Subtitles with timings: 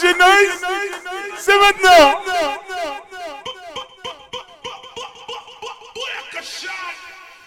[0.00, 0.64] DJ Nice,
[1.38, 2.22] c'est maintenant.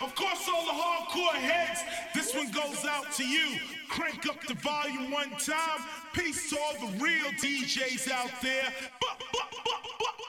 [0.02, 1.82] Of course, all the hardcore heads,
[2.14, 3.60] this one goes out to you.
[3.90, 5.82] Crank up the volume one time.
[6.14, 8.72] Peace to all the real DJs out there.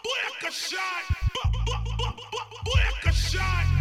[0.02, 0.80] Black a shot.
[2.64, 3.73] Black a shot.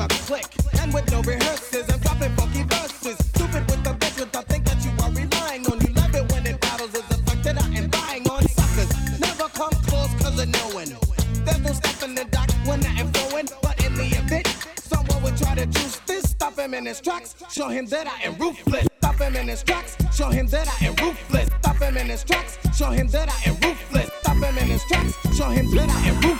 [0.00, 0.46] Popping click,
[0.80, 1.84] and with no rehearsals.
[1.92, 3.18] I'm dropping funky verses.
[3.34, 5.76] Stupid with the bitches, I think that you are relying on.
[5.80, 8.90] You love it when it battles is the fact that I am buying on suckers.
[9.20, 10.96] Never come close, cause of knowing.
[11.44, 14.46] There's no step in the dock when I am flowing, but in the event,
[14.80, 16.30] someone would try to juice this.
[16.30, 18.86] Stop him in his tracks, show him that I am ruthless.
[19.02, 21.48] Stop him in his tracks, show him that I am ruthless.
[21.60, 24.08] Stop him in his tracks, show him that I am ruthless.
[24.20, 26.39] Stop him in his tracks, show him that I am ruthless.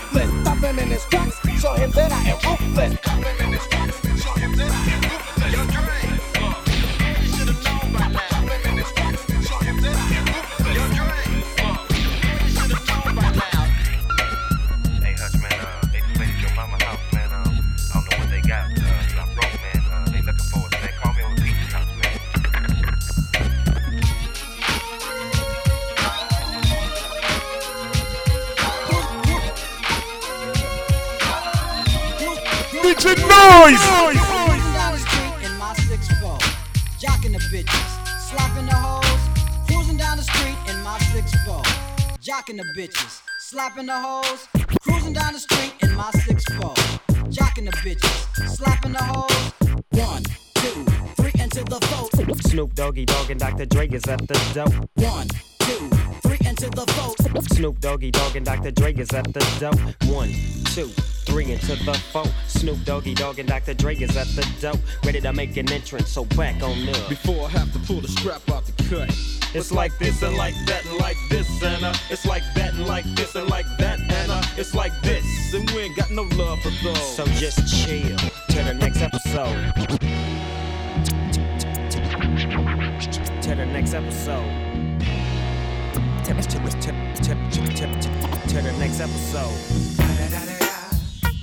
[33.19, 33.80] Noise.
[35.70, 36.39] The 6'4",
[36.98, 37.91] jocking the bitches,
[38.28, 39.20] slapping the hoes.
[39.66, 41.62] Cruising down the street in my 6'4",
[42.20, 44.49] jocking the bitches, slapping the hoes.
[44.82, 46.75] Cruising down the street in my 6'4",
[47.31, 49.53] jocking the bitches, slapping the hoes.
[49.91, 50.22] One,
[50.54, 50.84] two,
[51.16, 52.37] three into the four.
[52.49, 53.66] Snoop Doggy Dogg and Dr.
[53.66, 54.88] Dre is at the door.
[54.94, 55.28] One,
[55.60, 56.00] two,
[56.60, 57.43] three into the four.
[57.43, 58.71] Snoop Doggy Dogg and Dr.
[58.71, 59.72] Dre is at the door.
[60.12, 60.28] One,
[60.66, 60.88] two,
[61.26, 62.25] three into the four.
[62.48, 63.75] Snoop Doggy Dogg and Dr.
[63.75, 64.75] Dre is at the door.
[65.04, 67.09] Ready to make an entrance, so back on up.
[67.09, 69.09] Before I have to pull the strap out the cut.
[69.53, 72.87] It's like this and like that and like this and uh, it's like that and
[72.87, 75.25] like this and like that and uh, it's like this.
[75.54, 77.16] and we ain't got no love for those.
[77.16, 78.16] So just chill
[78.49, 79.72] till the next episode.
[83.43, 84.89] Till the next episode.
[86.25, 86.34] The
[88.78, 89.56] next episode.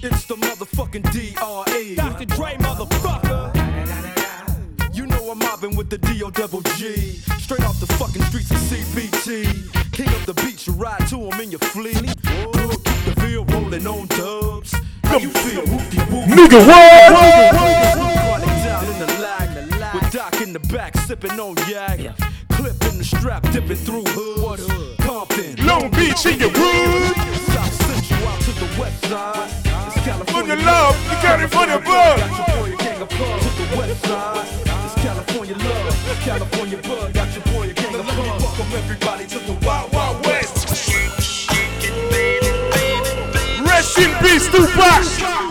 [0.04, 1.96] It's the motherfucking D.R.E.
[1.96, 2.26] Dr.
[2.26, 3.54] Dre, motherfucker.
[4.96, 6.30] You know I'm mobbing with the D.O.
[6.32, 6.96] double G.
[7.40, 9.92] Straight off the fucking streets of CPT.
[9.92, 11.96] King of the beach, you ride to him in your fleet.
[11.98, 14.74] Whoa, keep the feel rolling on dubs.
[15.04, 15.64] How you feel?
[15.64, 18.42] Nigga, what?
[18.84, 19.94] In the lag.
[19.94, 22.00] With Doc in the back, sipping on yak.
[23.18, 24.98] The strap, dipping through hood.
[25.00, 25.66] Compton.
[25.66, 27.16] Long Beach in your wood.
[27.50, 29.50] South Central out to the west side.
[29.88, 32.20] It's California love, you California bug.
[32.20, 34.48] Got your boy, your gang of thugs to the west side.
[34.86, 37.14] It's California love, California bug.
[37.14, 38.44] Got your boy, your gang of thugs.
[38.44, 40.68] Welcome everybody to the Wild Wild West.
[43.66, 45.47] Rest in peace, Tupac.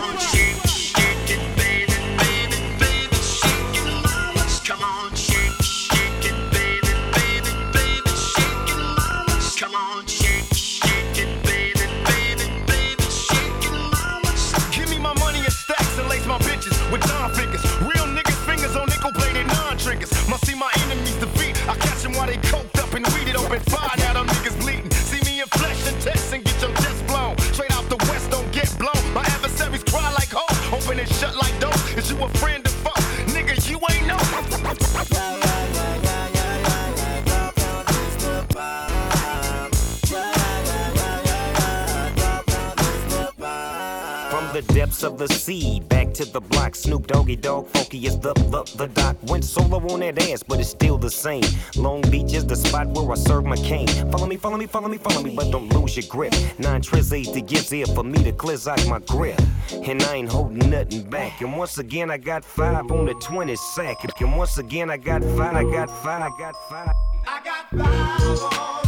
[46.37, 46.75] The block.
[46.75, 49.15] Snoop Doggy Dogg, funky is the, the, the doc.
[49.23, 51.41] Went solo on that ass, but it's still the same.
[51.75, 53.87] Long Beach is the spot where I serve my cane.
[54.11, 56.35] Follow me, follow me, follow me, follow me, but don't lose your grip.
[56.59, 59.41] Nine eight to get here for me to clear out my grip.
[59.71, 61.41] And I ain't holding nothing back.
[61.41, 63.97] And once again, I got five on the 20 sack.
[64.21, 66.91] And once again, I got five, I got five, I got five.
[67.25, 68.86] I got five on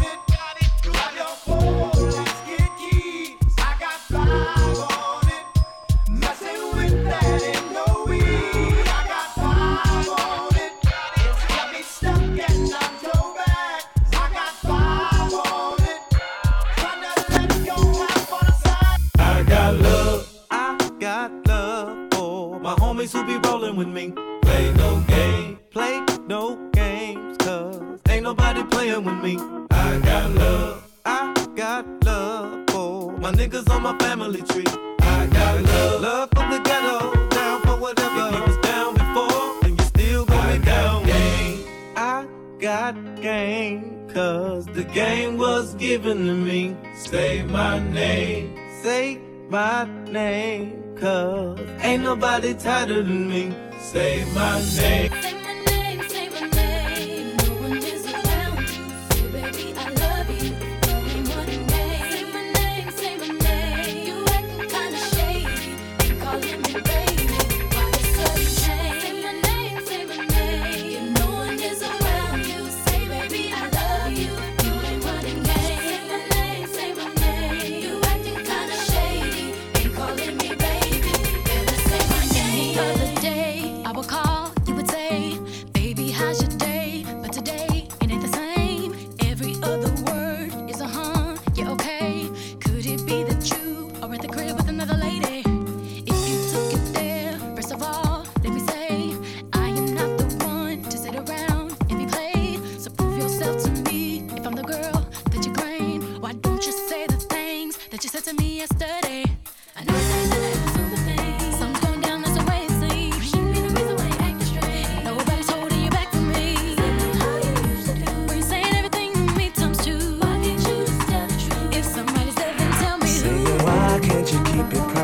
[52.53, 53.53] they tighter than me.
[53.79, 55.08] Say my name.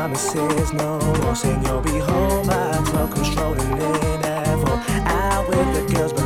[0.06, 1.34] promises no more.
[1.34, 4.24] Saying you'll be home, I clock controlling it.
[4.24, 6.25] Ever out with the girls, but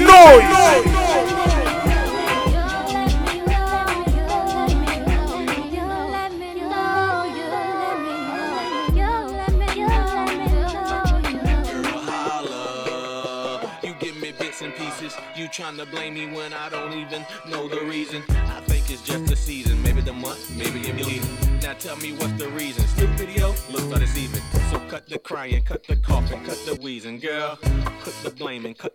[0.00, 0.93] noise.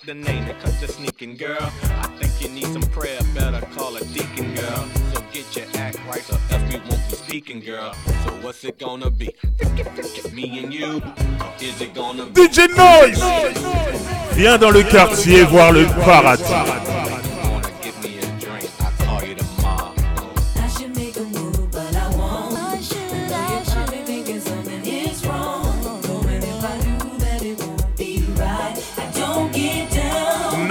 [0.09, 1.71] the name because you're sneaking, girl.
[1.83, 4.89] I think you need some prayer, better call a deacon, girl.
[5.13, 7.93] So get your act right, or else we won't be speaking, girl.
[8.23, 9.35] So what's it gonna be?
[10.33, 10.99] Me and you?
[11.61, 12.47] Is it gonna be?
[12.47, 13.21] DJ Noise!
[14.33, 16.88] Viens dans le quartier voir le paradis.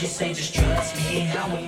[0.00, 1.67] you say just trust me?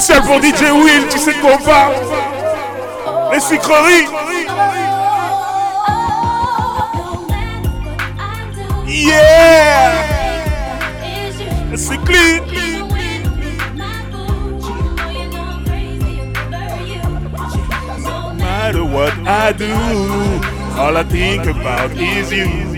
[0.00, 1.94] spécial pour DJ Will, tu sais de quoi on parle.
[3.32, 4.06] Les sucreries.
[8.86, 10.04] Yeah!
[11.74, 12.42] C'est clean.
[18.04, 19.72] No matter what I do,
[20.78, 22.75] all I think about is.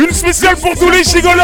[0.00, 1.42] Une spéciale pour tous les gigolos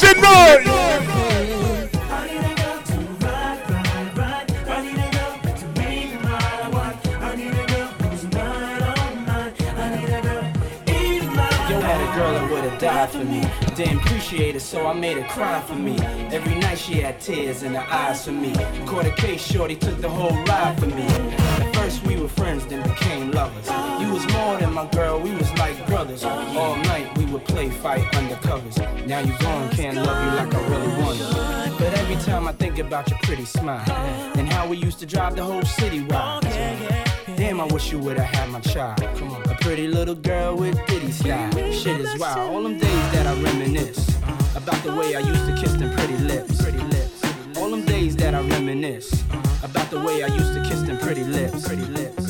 [0.00, 0.64] Virgin Road.
[11.68, 13.42] Yo had a girl that would've died for me.
[13.74, 15.98] Didn't appreciate it, so I made her cry for me.
[16.30, 18.54] Every night she had tears in her eyes for me.
[18.86, 21.77] Caught a case, shorty took the whole ride for me
[22.28, 23.68] were friends, then became lovers.
[24.00, 26.24] You was more than my girl, we was like brothers.
[26.24, 28.78] All night we would play fight under covers.
[29.06, 31.78] Now you gone, can't love you like I really wanted.
[31.78, 33.88] But every time I think about your pretty smile
[34.36, 36.44] and how we used to drive the whole city wild.
[37.36, 39.00] Damn, I wish you would've had my child.
[39.16, 41.52] Come on, a pretty little girl with ditty style.
[41.72, 42.38] Shit is wild.
[42.38, 44.08] All them days that I reminisce
[44.56, 46.60] about the way I used to kiss them pretty lips.
[46.60, 47.17] Pretty lips.
[47.68, 49.12] All them days that I reminisce
[49.62, 51.68] about the way I used to kiss them pretty lips.
[51.68, 52.27] Pretty lips.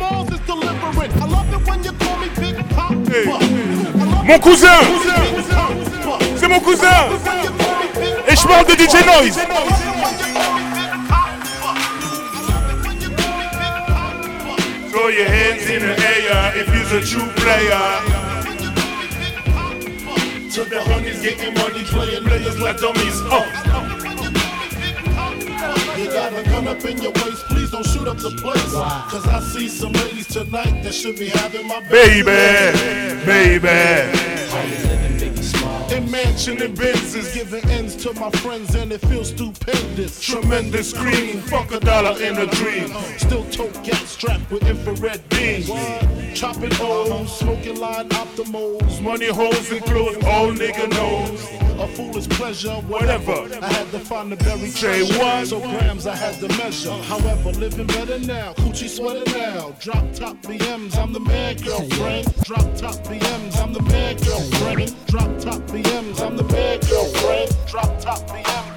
[0.00, 1.12] Smalls is delivering.
[1.12, 2.94] I love it when you call me Big Papa.
[4.24, 4.80] Mon cousin
[6.36, 6.88] C'est mon cousin
[8.26, 9.38] Et je parle de DJ Noise
[14.90, 18.30] Throw your hands in the air if you're a true player
[20.54, 23.20] To the honeys getting money, playing players like dummies.
[23.30, 23.99] Uh.
[26.10, 28.72] You got a gun up in your waist, please don't shoot up the place.
[28.72, 32.24] Cause I see some ladies tonight that should be having my Baby,
[33.24, 33.68] baby
[35.94, 40.20] In mansion and Benzes, giving ends to my friends, and it feels stupendous.
[40.20, 45.68] Tremendous green, fuck a dollar in a dream Still tote gat strapped with infrared beams.
[46.36, 49.00] Chopping O's, smoking line optimals.
[49.00, 53.48] Money holes and clothes, all nigga knows A foolish pleasure, whatever.
[53.62, 55.18] I had to find the berry Say treasure.
[55.18, 55.46] what?
[55.46, 56.92] So grams I had to measure.
[56.92, 58.52] However, living better now.
[58.52, 59.74] Coogi sweater now.
[59.80, 62.26] Drop top BMs, I'm the man, girlfriend.
[62.44, 64.94] Drop top BMs, I'm the man, girlfriend.
[65.06, 67.56] Drop top BMs, I'm the man, girlfriend.
[67.66, 68.69] Drop top BMs,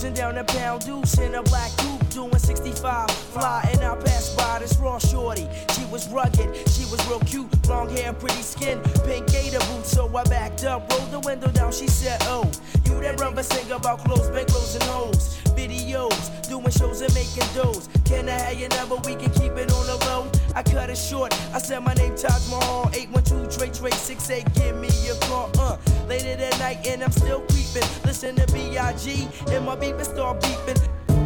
[0.00, 3.10] cruising down the pound deuce in a black coupe, doing 65.
[3.10, 5.46] Fly and I passed by this raw shorty.
[5.74, 9.90] She was rugged, she was real cute, long hair, pretty skin, pink gator boots.
[9.90, 11.72] So I backed up, rolled the window down.
[11.72, 12.50] She said, Oh,
[12.86, 17.88] you that rubber sing about clothes, bankrolls and hoes, videos, doing shows and making doughs.
[18.06, 18.96] Can I have your number?
[19.04, 20.39] We can keep it on the low.
[20.54, 21.32] I cut it short.
[21.54, 24.54] I said my name Taj Mahal, 812 Trey Trey 68.
[24.54, 25.76] Give me a call, uh.
[26.08, 27.88] Later that night and I'm still creeping.
[28.04, 29.28] Listen to B.I.G.
[29.52, 30.80] and my beeping start beeping.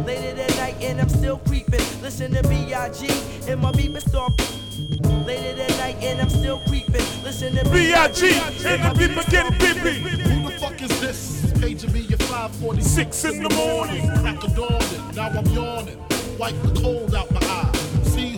[0.05, 1.81] Later that night and I'm still creeping.
[2.01, 3.07] Listen to B.I.G.
[3.49, 5.25] and my beeping start beeping.
[5.25, 7.01] Later that night and I'm still creeping.
[7.23, 8.31] Listen to B.I.G.
[8.65, 9.95] and my people getting pimpy.
[10.01, 11.51] Who the fuck is this?
[11.59, 14.07] Paging me at 546 in the morning.
[14.19, 15.97] Crack of dawning, now I'm yawning.
[16.37, 17.34] Wipe the cold out my eye.
[17.34, 17.34] See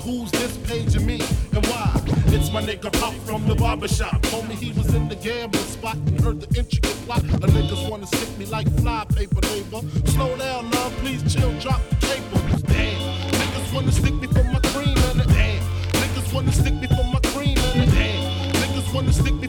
[0.08, 1.20] who's this paging me
[1.54, 1.92] and why?
[2.28, 4.22] It's my nigga Pop from the barbershop.
[4.24, 7.22] Told me he was in the gambling spot and heard the intricate plot.
[7.24, 9.82] The niggas wanna stick me like fly paper, neighbor.
[10.16, 12.62] Slow down, love, please chill, drop the cables.
[12.64, 13.00] Damn,
[13.40, 15.28] niggas wanna stick me for my cream and it.
[15.28, 15.64] Damn,
[16.00, 17.92] niggas wanna stick me for my cream and it.
[17.92, 19.48] Damn, niggas wanna stick me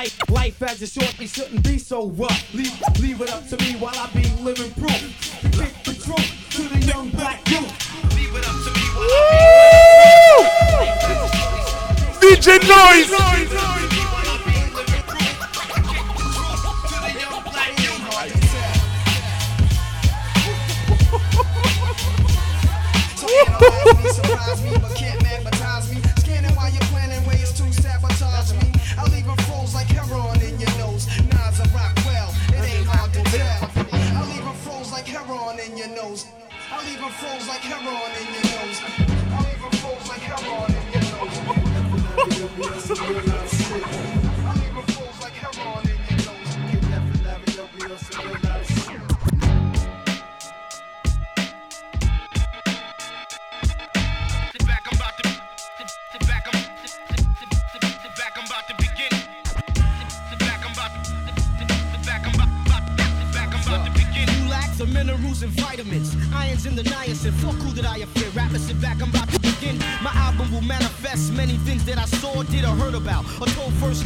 [0.00, 2.54] Life, life as a short, it shouldn't be so rough.
[2.54, 5.42] Leave, leave it up to me while I be living proof.
[5.52, 8.14] Kick the truth to the young black youth.
[8.14, 9.10] Leave it up to me while
[12.18, 13.08] DJ Noise.
[13.10, 13.79] Surprise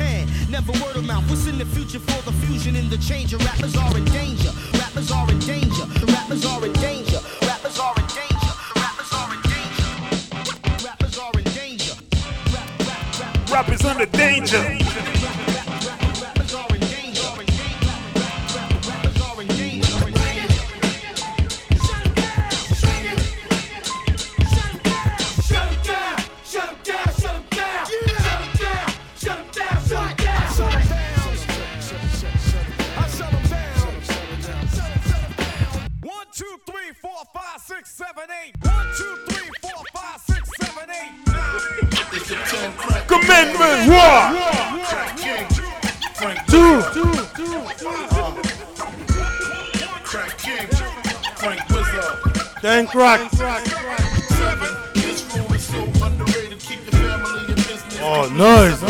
[0.04, 0.50] firsthand.
[0.50, 1.28] Never word of mouth.
[1.28, 3.36] What's in the future for the fusion in the changer?
[3.38, 4.50] Rappers are in danger.
[4.74, 5.84] Rappers are in danger.
[6.06, 7.18] Rappers are in danger.
[7.42, 8.52] Rappers are in danger.
[8.76, 9.84] Rappers are in danger.
[10.84, 11.94] Rappers are in danger.
[13.52, 15.03] Rap is under danger.
[57.56, 57.98] Business.
[58.00, 58.83] Oh, nice.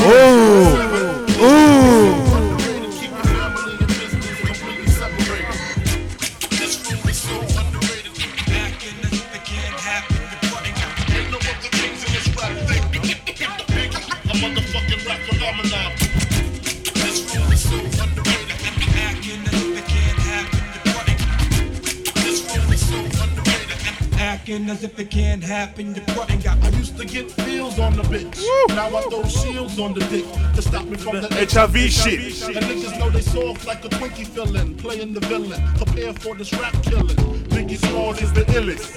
[29.05, 32.21] I throw shields on the dick to stop me from the, HIV shit.
[32.49, 35.62] And niggas know they soft like a Twinkie feeling, playing the villain.
[35.77, 37.17] Prepare for this rap killing.
[37.53, 38.97] Biggie Smalls is the illest.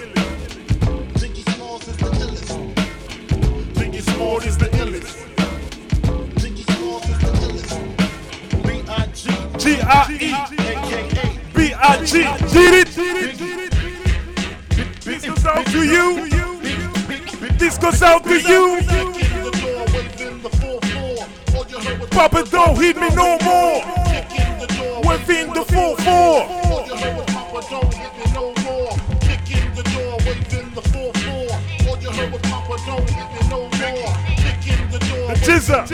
[1.15, 2.55] Biggie Smalls is the illest.
[3.73, 5.17] Biggie Smalls is the illest.
[6.35, 7.73] Biggie Smalls is the illest.
[8.63, 9.23] B.I.G.
[9.59, 10.17] G I E
[11.53, 12.23] B I G.
[12.59, 12.87] It?
[15.03, 16.27] This goes out to you.
[17.57, 18.86] This goes out to you.
[22.11, 23.81] Papa, don't hit me no more.
[25.07, 26.57] Within the 4 4.
[35.27, 35.87] The Jizza.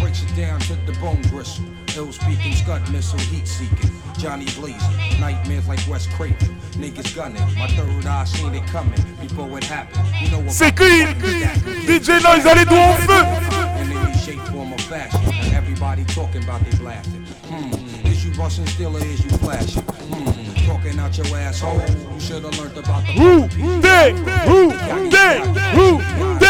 [0.00, 1.64] Breaks it down to the bone gristle.
[1.96, 3.97] Ill speaking, scud missile, heat seeking.
[4.18, 6.56] Johnny blazing, nightmares like Wes Craven.
[6.72, 10.04] Niggas gunning, my third eye seen it coming before it happened.
[10.20, 10.52] You know what?
[10.52, 11.04] C'est qui
[11.86, 13.22] DJ Noise, allez nous en feu
[13.80, 15.20] In any shape, form, or fashion.
[15.22, 17.24] And everybody talking about they blasting.
[17.46, 18.06] Hmm.
[18.08, 19.82] Is you busting still or is you flashing?
[19.82, 20.66] Hmm.
[20.66, 21.80] Talking out your asshole.
[22.14, 23.46] You should have learned about the Who
[23.80, 24.14] they?
[24.48, 24.72] Who
[25.10, 25.40] they?
[25.76, 26.47] Who they?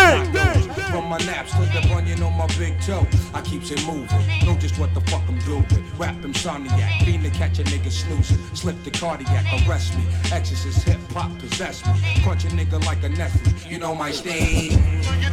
[0.99, 4.19] From my naps to the bunion on my big toe, I keeps it moving.
[4.45, 5.65] Know just what the fuck I'm doing.
[5.97, 8.37] Rap insomniac, fiend to catch a nigga snoozing.
[8.53, 10.03] Slip the cardiac, arrest me.
[10.33, 11.93] Exorcist hip hop possess me.
[12.25, 13.71] Crunch a nigga like a Nestle.
[13.71, 14.73] You know my stain.
[14.73, 15.31] You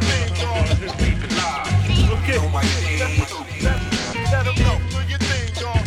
[2.28, 3.26] know my stain.
[4.30, 4.78] Let them know.
[4.88, 5.85] Do your thing, dog.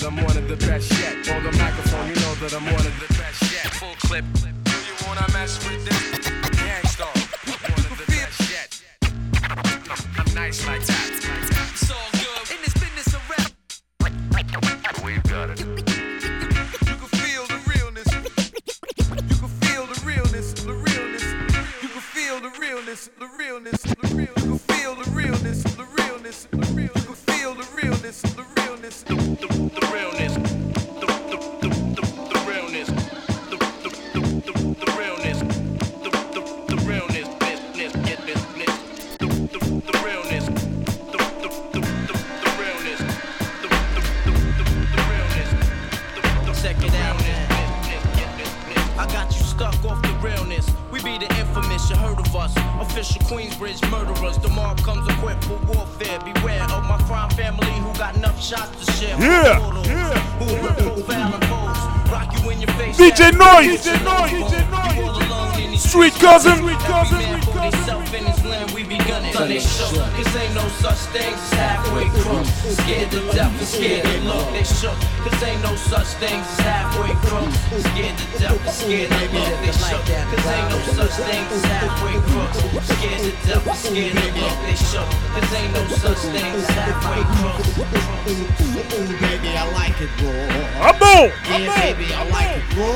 [0.00, 1.36] That I'm one of the best yet.
[1.36, 3.72] On the microphone, you know that I'm one of the best yet.
[3.74, 4.49] Full clip.
[73.90, 74.52] Scared to look.
[74.52, 77.58] They shook, cause ain't no such thing as halfway crooks.
[77.90, 79.50] Scared to death scared to look.
[79.60, 82.58] They shook, cause ain't no such thing as halfway crooks.
[82.86, 84.56] Scared to death scared to look.
[84.66, 87.68] They shook, cause ain't no such thing as halfway crooks.
[89.20, 90.86] Baby, I like it raw.
[90.86, 91.26] I'm on.
[91.48, 92.86] Yeah, baby, I like it raw.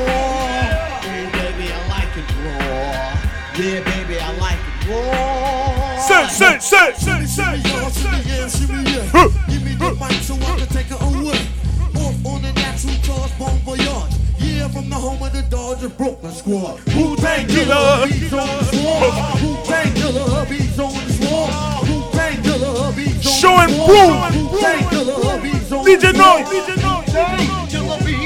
[1.05, 3.15] Ooh, baby, I like it raw.
[3.57, 5.97] Yeah, baby, I like it raw.
[6.07, 9.05] Say, say, say, say, say, y'all, shimmy, yeah, shimmy, yeah.
[9.11, 9.44] Give me
[9.89, 11.41] the mic so I can take it away.
[12.01, 14.13] Off on the natural charge, bon voyage.
[14.39, 16.79] Yeah, from the home of the Dodger Brooklyn squad.
[16.95, 19.15] Wu-Tang Killer, beats on the swarm.
[19.43, 21.51] Wu-Tang Killer, beats on the swarm.
[21.89, 24.33] Wu-Tang Killer, beats on Show and the swarm.
[24.33, 24.51] prove.
[24.51, 26.01] Wu-Tang Killer, beats on the swarm.
[26.01, 26.49] DJ Noise.
[26.49, 28.24] Wu-Tang Killer, beats on the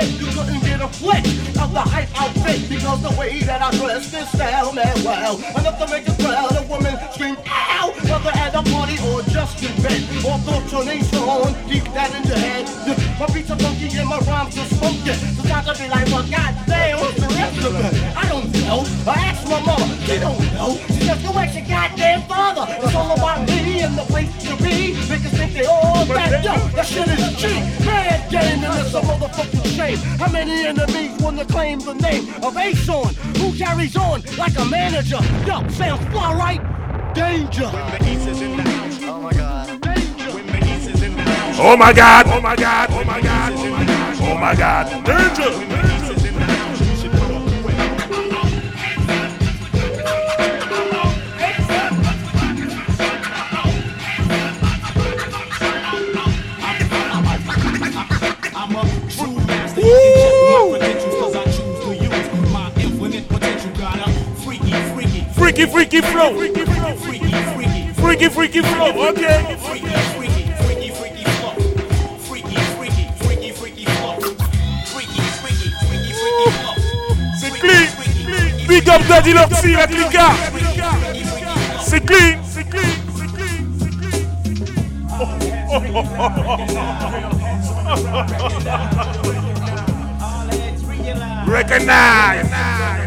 [0.00, 1.24] forget you couldn't get a flick
[1.60, 5.36] of the hype outfit because the way that I dress this style, man, wow.
[5.58, 9.62] Enough to make a crowd of women scream, ow, whether at a party or just
[9.62, 10.00] in bed.
[10.70, 12.64] Your name's on, keep that in your head.
[13.18, 15.12] My beats are funky and my rhymes are spunky.
[15.34, 18.16] Sometimes I be like, well, goddamn, what's the rest of it?
[18.16, 18.86] I don't know.
[19.10, 20.78] I asked my mama, she don't know.
[20.94, 22.66] She says, go ask your goddamn father.
[22.70, 24.94] It's all about me and the place to be.
[25.10, 27.79] Niggas think they all that yo, that shit is cheap.
[29.90, 30.18] Motherfucking shame.
[30.18, 33.14] How many enemies wanna claim the name of Ason?
[33.38, 35.18] Who carries on like a manager?
[35.46, 37.14] Yo, sounds fly right?
[37.14, 37.70] Danger.
[39.02, 39.68] Oh my god.
[41.62, 42.26] Oh my God.
[42.26, 42.90] Oh my God.
[42.90, 43.52] Oh my God.
[43.52, 44.16] Oh my God.
[44.20, 45.04] Oh my God.
[45.04, 45.99] Danger.
[65.66, 66.34] Freaky, Freaky, flow.
[67.94, 69.08] freaky, freaky, flow.
[69.08, 69.56] Okay.
[77.38, 77.88] C'est clean.
[78.68, 80.30] Big up Daddy Loxy, la clica.
[81.80, 82.38] C'est clean.
[82.44, 82.80] C'est clean.
[83.18, 84.30] C'est clean.
[91.46, 92.46] Recognize.
[92.50, 92.99] Going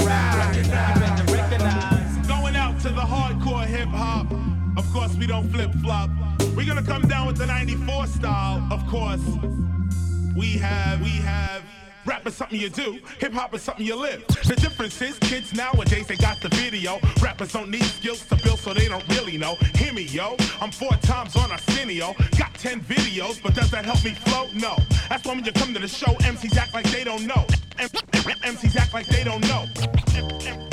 [5.24, 6.10] we don't flip flop.
[6.54, 8.68] We're gonna come down with the 94 style.
[8.70, 9.22] Of course,
[10.36, 11.64] we have, we have.
[12.06, 14.28] Rap is something you do, hip hop is something you live.
[14.28, 17.00] The difference is, kids nowadays they got the video.
[17.22, 19.56] Rappers don't need skills to build, so they don't really know.
[19.76, 20.36] Hear me, yo.
[20.60, 22.14] I'm four times on Arsenio.
[22.38, 24.50] Got 10 videos, but does that help me flow?
[24.54, 24.76] No.
[25.08, 27.46] That's why when you come to the show, MCs act like they don't know.
[27.78, 30.73] MCs act like they don't know.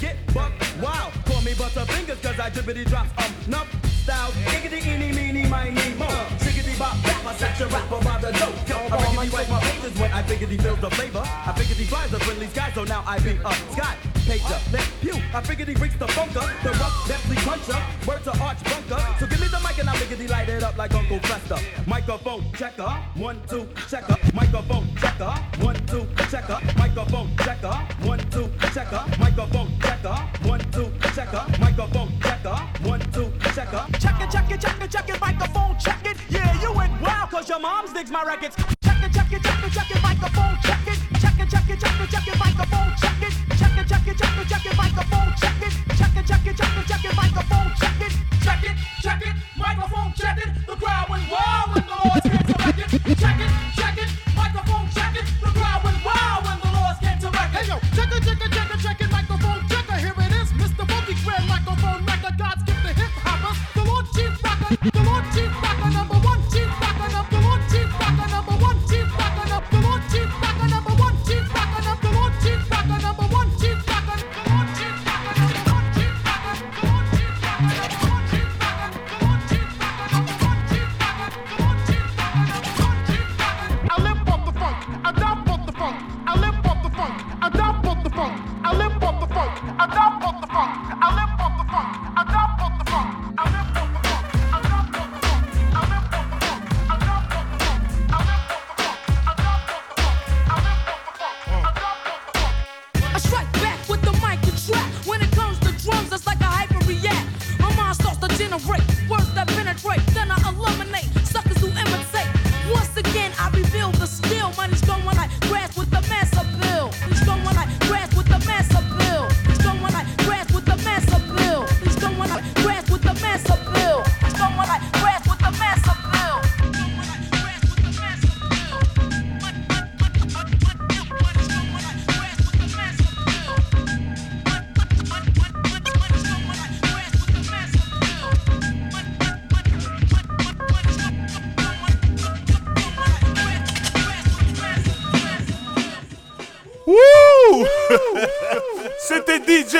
[0.00, 1.10] Get buck wow.
[1.24, 3.66] Call me butterfingers cause I drippity drops um nup
[4.04, 4.34] styles.
[4.50, 6.06] Diggity eeny meeny miny mo.
[6.38, 8.68] Siggity bop bap I set your rapper by the dope.
[8.68, 11.22] Yo, I riggedy write my pages when I biggity feels the flavor.
[11.24, 14.15] I biggity flies the friendly skies so now I be a Scott.
[14.26, 15.14] Pager, let pew.
[15.32, 17.78] I figured he reached the bunker, the rough, deathly puncher.
[18.06, 19.00] Word to Archie Bunker.
[19.20, 21.58] So give me the mic and I'll biggity light it up like Uncle Fester.
[21.86, 24.16] Microphone checker, one, two, checker.
[24.34, 25.30] Microphone checker,
[25.62, 26.58] one, two, checker.
[26.76, 29.04] Microphone checker, one, two, checker.
[29.20, 31.46] Microphone checker, one, two, checker.
[31.60, 33.86] Microphone checker, one, two, checker.
[34.00, 36.16] Check it, check it, check it, check it, microphone check it.
[36.28, 38.56] Yeah, you went wild cause your mom digs my records.
[38.82, 40.98] Check it, check it, check it, check it, microphone check it.
[41.20, 43.45] Check it, check it, check it, check it, microphone check it.
[43.56, 45.72] Check it, microphone check it.
[45.96, 48.12] Check it, check it, check it, check it, microphone check it.
[48.42, 50.66] Check it, check it, microphone check it.
[50.66, 53.18] The crowd went wild when the Lord's to record.
[53.18, 53.75] Check it,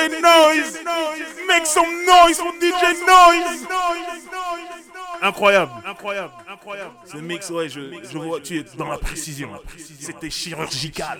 [0.09, 0.79] Noise.
[1.47, 3.67] Make some noise DJ Noise.
[5.21, 6.91] Incroyable, incroyable, incroyable.
[7.05, 7.79] Ce mix, ouais, je,
[8.11, 9.49] je vois, tu es dans la précision.
[9.99, 11.19] C'était chirurgical.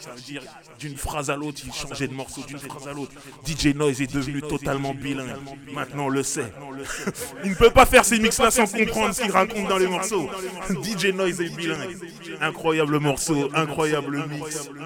[0.00, 0.42] Ça veut dire
[0.78, 3.12] d'une phrase à l'autre, il changeait de morceau d'une phrase à l'autre.
[3.46, 5.36] DJ Noise est devenu totalement bilingue.
[5.72, 6.52] Maintenant, on le sait.
[7.44, 10.28] Il ne peut pas faire ces mix-là sans comprendre ce qu'il raconte dans les morceaux.
[10.82, 11.96] DJ Noise est bilingue.
[12.40, 14.68] Incroyable morceau, incroyable mix.